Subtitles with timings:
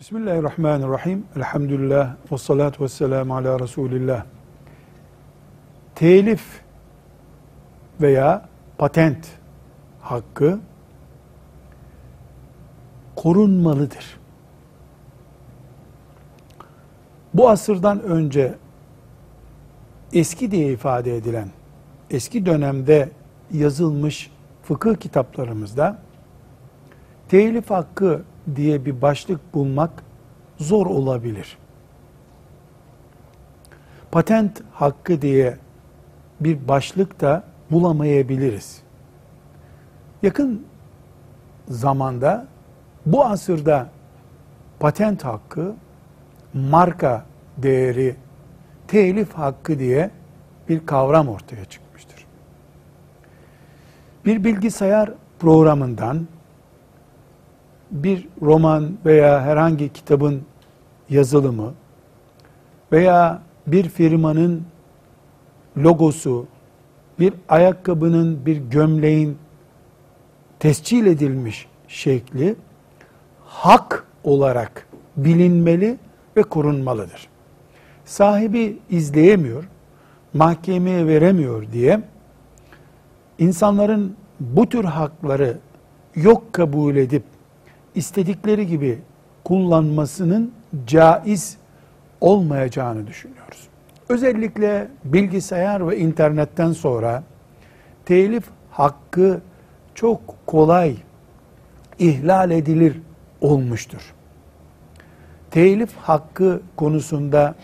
[0.00, 1.26] Bismillahirrahmanirrahim.
[1.36, 2.14] Elhamdülillah.
[2.32, 4.24] Ve salatu ve selamu ala Resulillah.
[5.94, 6.60] Telif
[8.00, 9.28] veya patent
[10.00, 10.60] hakkı
[13.16, 14.18] korunmalıdır.
[17.34, 18.54] Bu asırdan önce
[20.12, 21.48] eski diye ifade edilen,
[22.10, 23.08] eski dönemde
[23.52, 24.30] yazılmış
[24.62, 25.98] fıkıh kitaplarımızda
[27.28, 28.22] telif hakkı
[28.56, 29.90] diye bir başlık bulmak
[30.58, 31.58] zor olabilir.
[34.12, 35.56] Patent hakkı diye
[36.40, 38.82] bir başlık da bulamayabiliriz.
[40.22, 40.66] Yakın
[41.68, 42.46] zamanda
[43.06, 43.88] bu asırda
[44.80, 45.74] patent hakkı,
[46.54, 47.24] marka
[47.58, 48.16] değeri,
[48.88, 50.10] telif hakkı diye
[50.68, 52.26] bir kavram ortaya çıkmıştır.
[54.24, 56.26] Bir bilgisayar programından
[57.90, 60.42] bir roman veya herhangi kitabın
[61.10, 61.74] yazılımı
[62.92, 64.62] veya bir firmanın
[65.76, 66.46] logosu,
[67.18, 69.38] bir ayakkabının, bir gömleğin
[70.58, 72.56] tescil edilmiş şekli
[73.44, 74.86] hak olarak
[75.16, 75.98] bilinmeli
[76.36, 77.28] ve korunmalıdır.
[78.04, 79.68] Sahibi izleyemiyor,
[80.34, 82.00] mahkemeye veremiyor diye
[83.38, 85.58] insanların bu tür hakları
[86.14, 87.22] yok kabul edip
[87.94, 88.98] istedikleri gibi
[89.44, 90.52] kullanmasının
[90.86, 91.56] caiz
[92.20, 93.68] olmayacağını düşünüyoruz.
[94.08, 97.22] Özellikle bilgisayar ve internetten sonra
[98.04, 99.40] telif hakkı
[99.94, 100.96] çok kolay
[101.98, 103.00] ihlal edilir
[103.40, 104.14] olmuştur.
[105.50, 107.54] Telif hakkı konusunda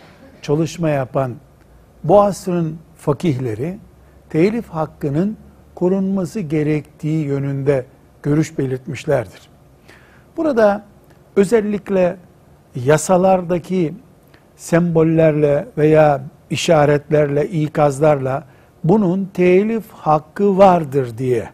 [0.43, 1.35] çalışma yapan
[2.05, 3.79] bu asrın fakihleri
[4.31, 5.37] telif hakkının
[5.75, 7.87] korunması gerektiği yönünde
[8.23, 9.56] görüş belirtmişlerdir.
[10.37, 10.85] Burada
[11.37, 12.17] özellikle
[12.75, 13.95] yasalardaki
[14.57, 18.45] sembollerle veya işaretlerle, ikazlarla
[18.85, 21.49] bunun telif hakkı vardır diye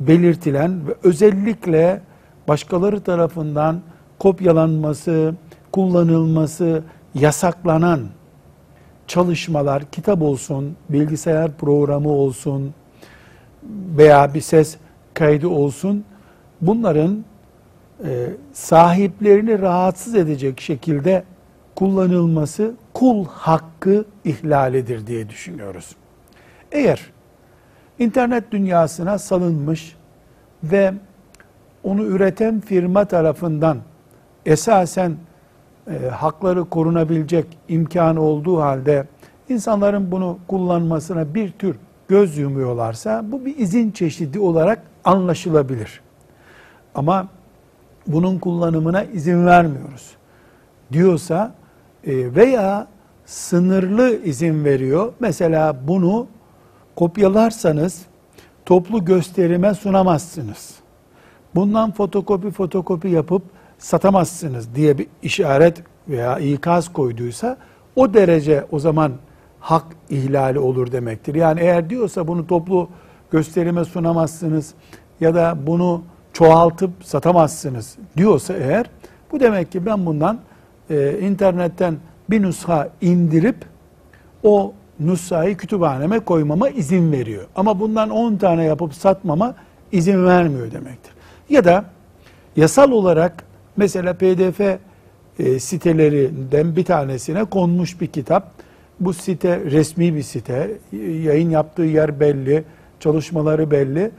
[0.00, 2.00] belirtilen ve özellikle
[2.48, 3.80] başkaları tarafından
[4.18, 5.34] kopyalanması,
[5.72, 6.82] kullanılması
[7.14, 8.00] yasaklanan
[9.06, 12.74] çalışmalar, kitap olsun, bilgisayar programı olsun
[13.96, 14.76] veya bir ses
[15.14, 16.04] kaydı olsun
[16.60, 17.24] bunların
[18.04, 21.24] e, sahiplerini rahatsız edecek şekilde
[21.74, 25.96] kullanılması kul hakkı ihlalidir diye düşünüyoruz.
[26.72, 27.10] Eğer
[27.98, 29.96] internet dünyasına salınmış
[30.64, 30.94] ve
[31.84, 33.78] onu üreten firma tarafından
[34.46, 35.16] esasen
[35.90, 39.06] e, hakları korunabilecek imkanı olduğu halde
[39.48, 41.76] insanların bunu kullanmasına bir tür
[42.08, 46.00] göz yumuyorlarsa bu bir izin çeşidi olarak anlaşılabilir.
[46.94, 47.28] Ama
[48.08, 50.10] bunun kullanımına izin vermiyoruz
[50.92, 51.54] diyorsa
[52.06, 52.86] e, veya
[53.26, 55.12] sınırlı izin veriyor.
[55.20, 56.26] Mesela bunu
[56.96, 58.02] kopyalarsanız
[58.66, 60.74] toplu gösterime sunamazsınız.
[61.54, 63.42] Bundan fotokopi fotokopi yapıp
[63.78, 67.56] satamazsınız diye bir işaret veya ikaz koyduysa
[67.96, 69.12] o derece o zaman
[69.60, 71.34] hak ihlali olur demektir.
[71.34, 72.88] Yani eğer diyorsa bunu toplu
[73.30, 74.74] gösterime sunamazsınız
[75.20, 76.02] ya da bunu
[76.38, 78.86] çoğaltıp satamazsınız diyorsa eğer
[79.32, 80.38] bu demek ki ben bundan
[80.90, 81.96] e, internetten
[82.30, 83.56] bir nusha indirip
[84.42, 87.44] o nushayı kütüphaneme koymama izin veriyor.
[87.56, 89.54] Ama bundan 10 tane yapıp satmama
[89.92, 91.12] izin vermiyor demektir.
[91.48, 91.84] Ya da
[92.56, 93.44] yasal olarak
[93.76, 94.60] mesela pdf
[95.38, 98.52] e, sitelerinden bir tanesine konmuş bir kitap.
[99.00, 100.70] Bu site resmi bir site.
[101.22, 102.64] Yayın yaptığı yer belli,
[103.00, 104.10] çalışmaları belli.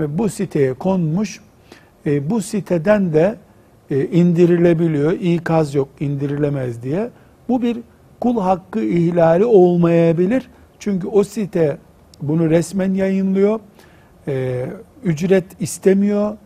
[0.00, 1.40] E, bu siteye konmuş
[2.06, 3.36] e, bu siteden de
[3.90, 5.12] e, indirilebiliyor.
[5.12, 7.10] İkaz yok indirilemez diye.
[7.48, 7.78] Bu bir
[8.20, 10.50] kul hakkı ihlali olmayabilir.
[10.78, 11.78] Çünkü o site
[12.22, 13.60] bunu resmen yayınlıyor.
[14.28, 14.66] E,
[15.04, 16.36] ücret istemiyor.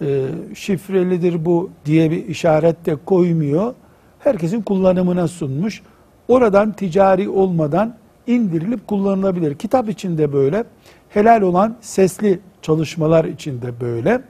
[0.00, 3.74] E, şifrelidir bu diye bir işaret de koymuyor.
[4.18, 5.82] Herkesin kullanımına sunmuş.
[6.28, 7.96] Oradan ticari olmadan
[8.26, 9.54] indirilip kullanılabilir.
[9.54, 10.64] Kitap içinde böyle,
[11.08, 14.22] helal olan sesli çalışmalar içinde böyle.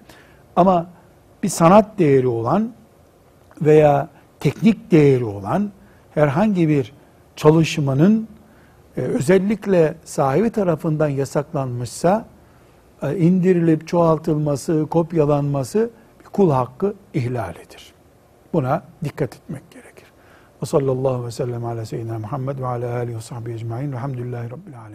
[0.58, 0.86] Ama
[1.42, 2.72] bir sanat değeri olan
[3.62, 4.08] veya
[4.40, 5.70] teknik değeri olan
[6.10, 6.92] herhangi bir
[7.36, 8.28] çalışmanın
[8.96, 12.26] e, özellikle sahibi tarafından yasaklanmışsa
[13.02, 15.90] e, indirilip çoğaltılması, kopyalanması
[16.32, 17.94] kul hakkı ihlalidir.
[18.52, 20.08] Buna dikkat etmek gerekir.
[20.62, 23.92] Ve sallallahu ve sellem ala seyyidina Muhammed ve ala alihi ve sahbihi ecma'in.
[23.92, 24.86] Velhamdülillahi Rabbil alemin.